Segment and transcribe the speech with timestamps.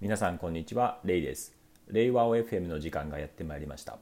[0.00, 1.56] 皆さんこんにちはレイです。
[1.88, 3.98] 令和 OFM の時間がやってまいりました。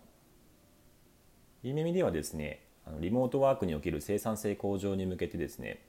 [1.62, 2.66] いい耳ではですね
[3.00, 5.80] リモートワークにおける生産性向上に向けてですね、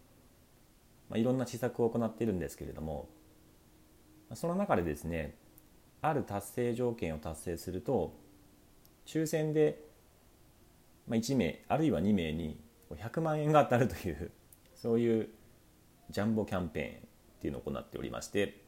[1.09, 3.09] まあ、いろんな施策を行っているんですけれども
[4.33, 5.35] その中でですね
[6.01, 8.13] ある達成条件を達成すると
[9.05, 9.83] 抽選で
[11.09, 12.57] 1名あるいは2名に
[12.91, 14.31] 100万円が当たるという
[14.73, 15.27] そういう
[16.09, 18.66] ジャンボキャンペーンっていうのを行っておりまして、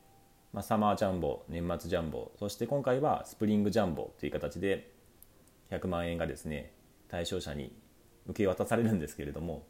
[0.52, 4.92] まあ、サマージャンボ年末ジャンボそして今回はスプリングジャンボという形で
[5.72, 6.74] 100万円がですね
[7.08, 7.72] 対象者に
[8.28, 9.68] 受け渡されるんですけれども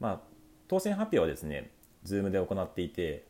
[0.00, 0.20] まあ
[0.68, 1.70] 当選発表はですね
[2.04, 3.26] Zoom で行っていて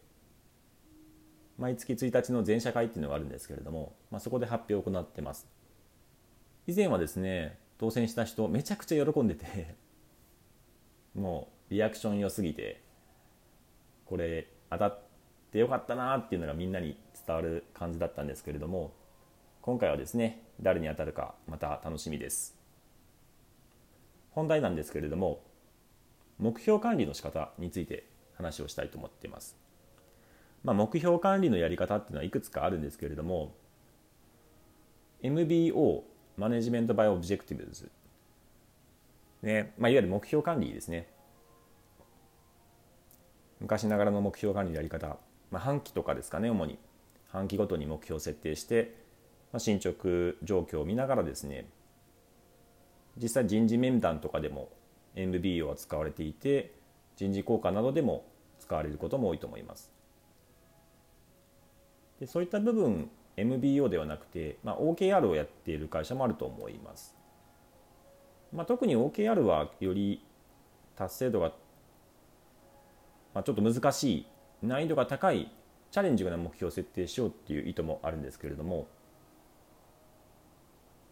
[1.56, 5.48] 毎月1日の全社会っていうのがあるんですけれども、まあ、そこで発表を行ってます。
[6.68, 9.74] 以前はですね当選した人めちゃくちゃ喜んでて
[11.14, 12.82] もうリアクション良すぎて
[14.04, 15.07] これ当たっ
[15.52, 18.92] てよかったなっていうのがみんなに伝わる感じだったんですけれども
[19.62, 22.56] 今回はですね誰に当たるかまた楽しみです。
[24.30, 25.40] 本題なんですけれども
[26.38, 28.04] 目標管理の仕方について
[28.36, 29.56] 話をしたいと思っています、
[30.62, 33.52] まあ、目標管理のやり方っていうのはいくつかあるんですけれども
[35.22, 36.04] MBO
[36.36, 37.90] Management by Objectives
[39.42, 41.08] ねまあ、いわゆる目標管理ですね。
[43.60, 45.16] 昔ながらの目標管理のやり方、
[45.50, 46.78] まあ、半期とかですかね主に。
[47.28, 48.94] 半期ごとに目標を設定して、
[49.52, 50.08] まあ、進捗
[50.42, 51.68] 状況を見ながらですね
[53.16, 54.70] 実際人事面談とかでも
[55.14, 56.74] MBO は使われていて
[57.16, 58.24] 人事考課などでも
[58.60, 59.92] 使われることも多いと思います。
[62.20, 67.16] でそういった部分 MBO ではなくて、まあ、OKR をやっている会社もあると思います、
[68.52, 70.24] まあ、特に OKR はより
[70.96, 71.52] 達成度が、
[73.34, 74.26] まあ、ちょっと難しい
[74.62, 75.50] 難易度が高い
[75.90, 78.88] チャレンジングな目標を設定しようっていう意図もあるんですけれども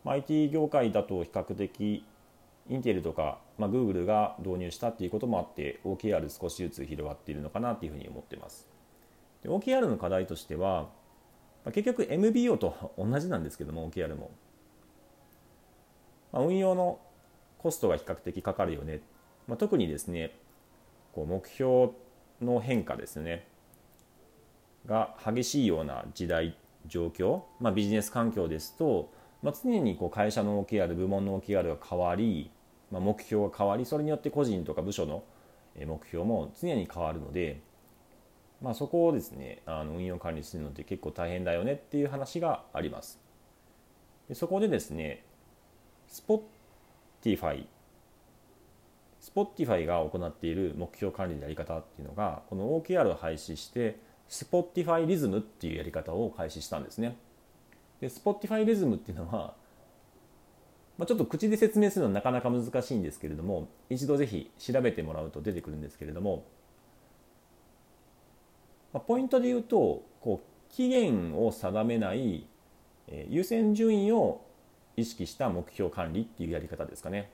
[0.05, 2.05] IT 業界だと比較的
[2.69, 8.69] インテルとか、まあ、Google が導入したっていうこともあって OKR 少しずつ広がっているのかなというふうに思っています。
[9.43, 10.83] で OKR の課題としては、
[11.65, 14.31] まあ、結局 MBO と同じなんですけども OKR も、
[16.33, 16.99] まあ、運用の
[17.59, 19.01] コストが比較的かかるよね、
[19.47, 20.37] まあ、特にですね
[21.13, 21.91] こう目標
[22.41, 23.47] の変化ですね
[24.87, 29.11] が激しいような時代状況、まあ、ビジネス環境ですと
[29.43, 32.51] まあ、常にこう会社の OKR 部門の OKR が変わり、
[32.91, 35.23] まあ、目標が変わりそれによって個人とか部署の
[35.79, 37.61] 目標も常に変わるので、
[38.63, 43.21] まあ、そこをですねあの運用管理するのって結構大変だよねっていう話があります。
[44.29, 45.25] でそこでですね
[46.09, 47.67] Spotify
[49.35, 53.99] Spotify が行っている目標管理のやり方っていうのがこの OKR を廃止して
[54.29, 57.17] Spotify リズムっていうやり方を開始したんですね。
[58.01, 59.55] で Spotify リズムっていうのは、
[60.97, 66.45] まあ、ちょっと口で説明するのはなかなか難しいんですけれども一度ぜひ調べてもらうと出てくるんですけれども、
[68.93, 72.47] まあ、ポイントで言うとこう期限を定めない、
[73.09, 74.43] えー、優先順位を
[74.97, 77.31] 意識した目標管理っていうやり方ですかね。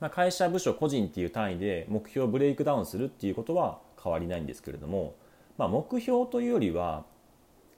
[0.00, 5.14] まあ、会社部署個人っていう単位で目標をブレイクダウンするっていうことは変わりないんですけれども、
[5.56, 7.04] まあ、目標というよりは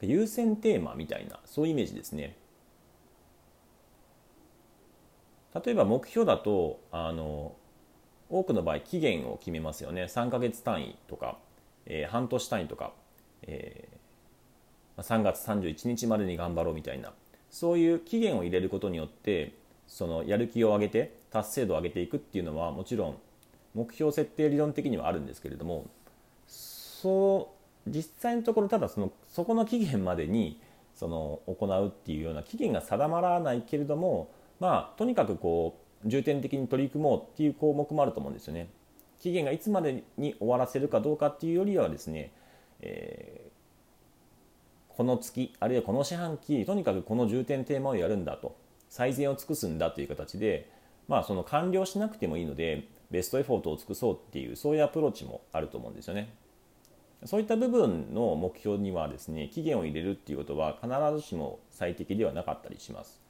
[0.00, 2.36] 優先テーマみたいなそういうイメージですね。
[5.64, 7.54] 例えば目標だとあの
[8.28, 10.04] 多くの場合期限を決めますよね。
[10.04, 11.38] 3ヶ月単位とか、
[11.86, 12.92] えー、半年単位とか、
[13.42, 17.12] えー、3月31日までに頑張ろうみたいな
[17.50, 19.54] そういう期限を入れることによって
[19.86, 23.16] そのやる気を上げて達成度を上げていくっていうのはもちろん
[23.74, 25.86] 目標設定理論的にはあるんですけれども
[26.46, 27.52] そ
[27.86, 30.60] う実際のところただそのそこの期限までに
[30.94, 38.68] その行うっていうような期限が定まらないけれどもまあとにかくこう重点的に取り組もうっていう項目もあると思うんですよね。
[39.18, 42.32] 期限がいつまでに終わらせるかどうかっていうよりはですね、
[42.80, 48.56] えー、この月あるいはこの四半期とにかくこの重点テーマをやるんだと
[48.88, 50.70] 最善を尽くすんだという形で、
[51.08, 56.34] まあ、その完了しなくてもいいのでベストエフォートを尽くそうっていうそういうアプローチもあると思うんですよね。
[57.24, 63.22] そういった部分の目標にはですね期限を入れるっていうことは必ずしも最適ではなかったりします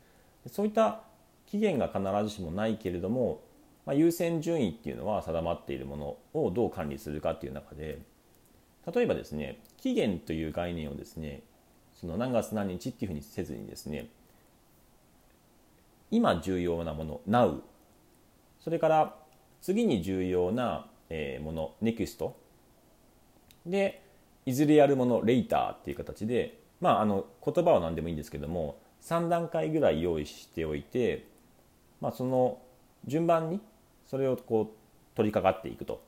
[0.48, 1.02] そういった
[1.46, 3.42] 期限が必ずしもないけれども、
[3.86, 8.00] まあ、優先順位っていうのは定まっているものをどう管理するかっていう中で
[8.92, 11.42] 例えばですね期限という概念をですね
[11.94, 14.08] その何月何日っていうふうにせずにですね
[16.10, 17.60] 今重要なもの Now
[18.60, 19.14] それから
[19.60, 20.86] 次に重要な
[21.40, 22.30] もの NEXT
[23.64, 24.02] で
[24.44, 31.26] いずれやるものレイターっていう形で、まあ、あの言葉は何でもいいんですけども3段階ぐらい用意しておいて、
[32.00, 32.58] まあ、その
[33.06, 33.60] 順番に
[34.08, 36.04] それをこう取り掛かっていくと。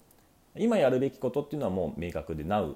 [0.56, 2.74] 今やるべきことっていうのはもう明確で Now,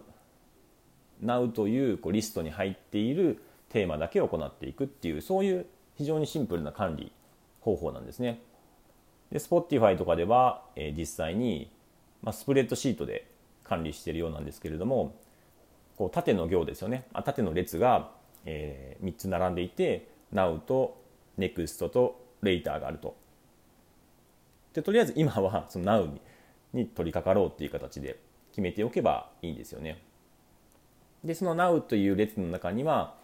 [1.23, 5.67] Now というこうリストに入っているテーマだけを行っていくっていうそういう
[5.97, 7.13] 非常にシンプルな管理
[7.61, 8.41] 方法なんですね。
[9.31, 11.71] で Spotify とかでは、えー、実際に、
[12.23, 13.31] まあ、スプレッドシートで
[13.65, 15.15] 管理しているようなんですけれども
[15.97, 18.11] こう縦の行ですよねあ縦の列が、
[18.45, 21.01] えー、3つ並んでいて Now と
[21.39, 23.17] Next と Later があると
[24.75, 26.21] でとりあえず今はその Now に
[26.73, 28.19] に取り掛かろうっていう形で
[28.51, 30.03] 決めておけばいいんですよね。
[31.25, 33.15] でその Now という列の中には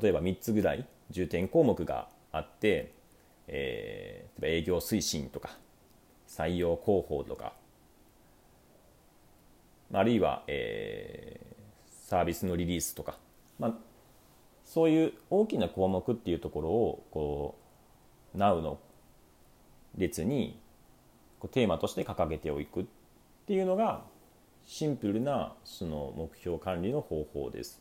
[0.00, 2.92] 例えば3つぐらい重点項目があって、
[3.46, 5.50] えー、例えば営業推進とか
[6.26, 7.52] 採用広報とか
[9.92, 13.16] あるいは、えー、サービスのリリースとか、
[13.60, 13.74] まあ、
[14.64, 17.58] そういう大きな項目っていうところをこ
[18.34, 18.80] う Now の
[19.96, 20.58] 列に
[21.38, 22.84] こうテーマとして掲げておくっ
[23.46, 24.02] ていうのが
[24.64, 27.80] シンプルなその目標管理の方法です。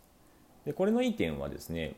[0.65, 1.95] でこれのいい点はですね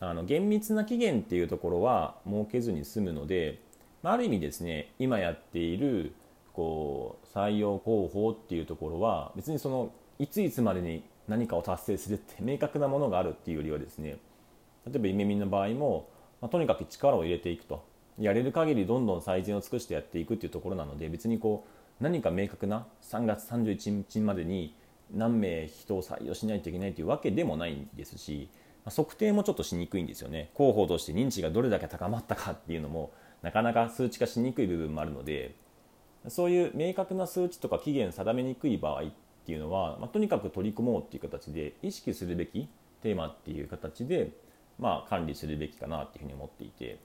[0.00, 3.60] あの厳密な期限っていうところは設けずに済むので
[4.02, 6.14] まある意味ですね今やっている
[6.52, 14.18] こう採用広報っていうところは別にそのいついつまでに何かを達成するって明確なものがあるっていうよりはですね
[14.86, 16.08] 例えば夢見の場合も、
[16.40, 17.96] まあ、とにかく力を入れていくと。
[18.18, 21.66] やれる限りどんどん最善を尽くしてやっていくっていうところなので別にこ
[22.00, 24.74] う何か明確な3月31日までに
[25.14, 28.48] 何名人を採用しないといけないというわけでもないんですし
[28.90, 33.12] 測定もちょっとしにくいんですよね広報として認知がどれだけ高まったかっていうのも
[33.42, 35.54] なかなか数値化しにくい部分もあるので
[36.28, 39.06] そういう明確な数値とか期限定めにくい場合っ
[39.46, 42.68] ていうのは、まあ、とにかく取り組もうっていう形で意識するべき
[43.02, 44.32] テーマっていう形で、
[44.78, 46.98] まあ、管理するべきかなっていうふうに思っていて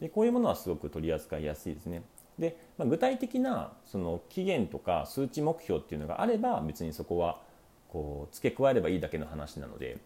[0.00, 2.02] でこういうものはすごく取り扱いやすいですね。
[2.38, 7.40] で、まあ、具体的なその期限とか数値目標っていうのがあれば別にそこは
[7.88, 9.98] こう付け加えればいいだけの話なので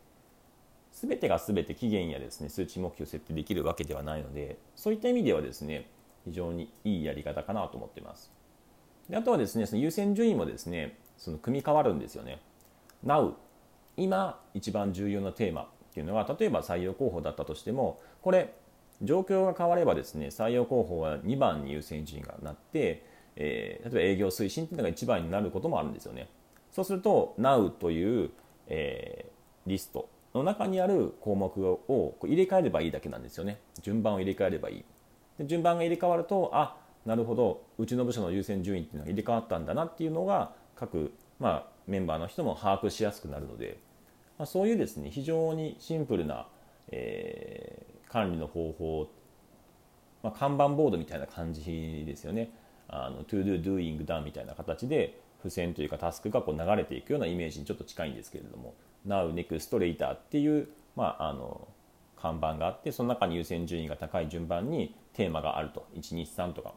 [1.01, 5.89] 全てが全て期限やですね数値目標設定できるわけではないのでそういった意味ではですね
[6.25, 8.31] 非常にいいやり方かなと思っています。
[9.09, 12.41] であとはですねその優先順位もですねその組み替わるんですよね。
[13.07, 13.35] Now
[13.97, 18.55] 今一番重要なテーマっていうのは例えば採用候補だったとしてもこれ
[19.03, 23.05] 状況が変わればですね採用候補は2番に優先順位がなって、
[23.37, 26.29] えー、例えば営業推進っていうのが1番になることもあるんですよね
[26.73, 28.31] そうすると Now という、
[28.67, 33.59] えー、リストの中にある項目を入れ替えればいいだけなんですよね。
[33.83, 34.85] 順番を入れ替えればいい。
[35.39, 36.77] で順番が入れ替わるとあ
[37.07, 37.63] なるほど。
[37.79, 43.79] うちの部署の優先順位っていうのが入れ替わったんだなっていうのが各、まあ、メンバーの人も把握しやすくなるので、
[44.39, 46.47] まあ、そういうですね非常にシンプルな、
[46.91, 49.09] えー、管理の方法、
[50.23, 52.51] まあ、看板ボードみたいな感じですよね。
[52.91, 58.75] あの to do doing done みたいな形で付箋というかタスクがこう流れていくようなイメージにちょっと近いんですけれども。
[59.07, 61.69] Now, Next, Later っていう、まあ、あの
[62.21, 65.87] 看板があってその中に優先順位が高い順番にテーマがあると。
[65.95, 66.75] 123とか。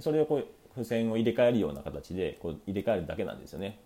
[0.00, 3.78] それをこう付箋を入れ替えるような形でこう入れ替えるだけなんですよね。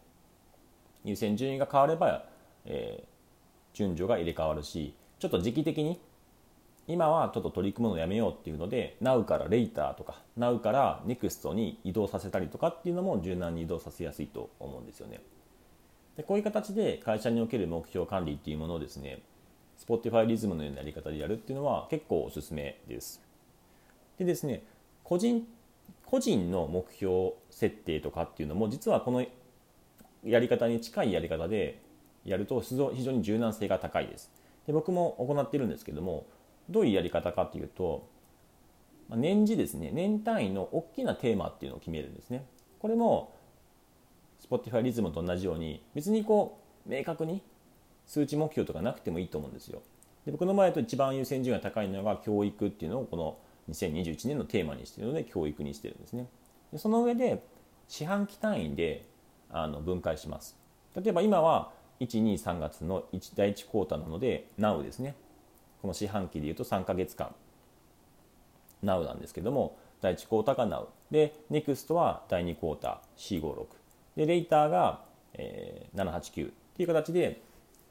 [1.05, 2.25] 優先順位が変われば、
[2.64, 6.01] えー、順序が入れ替わるしちょっと時期的に
[6.86, 15.20] 今はちょっと取り組むのやめようっていうので Now から Later とか Now から Next に移動させたりとかっていうのも柔軟に移動させやすいと思うんですよね。
[16.16, 19.20] でこういう形で会社における目標管理っていうものをですね
[19.78, 23.20] Spotify リズムのようなやり方でやるっていうのは結構おすすめです。
[24.19, 24.62] でですね
[25.02, 25.46] 個人
[26.06, 29.24] 個人の目標設定とかっていうのも実はこの
[30.24, 31.81] やり方に近いやり方で
[32.24, 34.31] やると非常に柔軟性が高いです。
[34.66, 36.26] で僕も行ってるんですけども
[36.69, 38.06] どういうやり方かというと
[39.10, 42.44] 年次ですね年単位の大きなテーマっていうのを決めるんですね。
[42.78, 43.32] これも
[44.51, 47.43] Spotify リズムと同じように別にこう明確に
[48.06, 49.82] 数値目標とかなくてもいいと思うんですよ。
[50.27, 53.37] で僕の場合だと一番優先順位が高いのが教育っていうのをこの
[53.70, 56.27] 2021年のテーマにしているので教育にしてるんですね。
[56.72, 57.43] でその上で
[57.89, 59.06] 四半期単位で
[59.51, 60.56] あの分解します。
[60.96, 65.15] 例えば今は123月の1第1クォーターなので Now ですね。
[65.81, 67.34] この四半期でいうと3ヶ月間。
[68.84, 73.41] Now なんですけども第1クォーターが Now で NEXT は第2クォーター。
[73.41, 73.81] 456
[74.16, 75.04] でレイターが、
[75.34, 77.42] えー、789っていう形で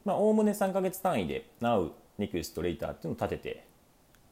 [0.05, 3.65] おおむね3ヶ月単位で Now、NEXT、レイターっていうのを立てて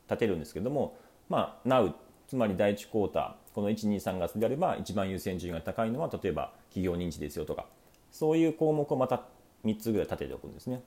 [0.08, 0.98] 立てるんですけども
[1.30, 1.94] まあ Now
[2.28, 7.66] つまり第1クォーターこの123月であれば一番優先順位が高いのは例えば企業認知ですよとか
[8.12, 9.24] そういう項目をまた
[9.66, 10.82] 3つぐらい立てておくんですね。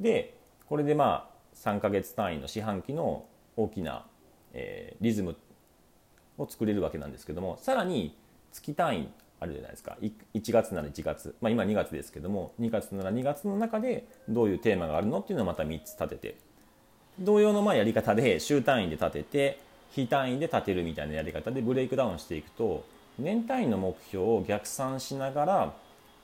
[0.00, 0.36] で
[0.68, 3.24] これでまあ3ヶ月単位の四半期の
[3.56, 4.06] 大きな、
[4.52, 5.36] えー、リズム
[6.36, 8.16] を作れるわけなんですけどもさらに
[8.56, 9.08] 月単位
[9.38, 9.96] あるじゃないですか。
[10.00, 16.46] 1月なら1月、まあ、今2月ですけども2月なら2月の中でどういうテーマがあるのっていうのをまた3つ立てて。
[17.18, 19.58] 同様のまやり方で週単位で立てて
[19.90, 22.84] 日単位で立てるみたいなやり方でブレイクダウンしていくと
[23.18, 25.74] 年単位の目標を逆算しながら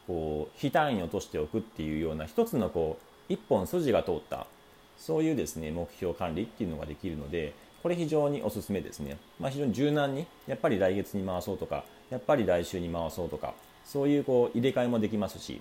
[0.06, 4.46] こう非単位に落としておくっていうような一つのこう一本筋が通った
[4.98, 13.54] そういうですね目標管理っていうのができるのでこれ非常におすすめですね、まあ、非常に柔軟にやっぱり来月に回そうとかやっぱり来週に回そうとか
[13.85, 15.61] そういうこう入れ替えもできますし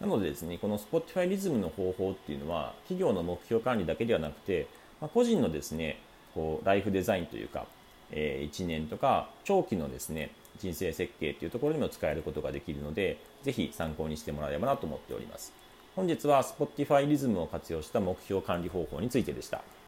[0.00, 4.66] なのでですねこの Spotify リズムの方法っていうのは企業の目標管理だけではなくて、
[5.00, 5.98] まあ、個人のですね
[6.34, 7.66] こうライフデザインというか、
[8.10, 15.52] えー、1年とか長期のですね人生設計っていうところにも使えることができるのでぜひ参考にしてもらえればなと思っております。
[15.96, 19.62] 本日は Spotify リズムを活用した目標管理方法についてでした。